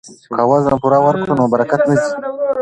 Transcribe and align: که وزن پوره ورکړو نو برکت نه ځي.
که 0.37 0.41
وزن 0.49 0.73
پوره 0.81 0.99
ورکړو 1.01 1.33
نو 1.39 1.45
برکت 1.53 1.81
نه 1.89 1.95
ځي. 2.01 2.07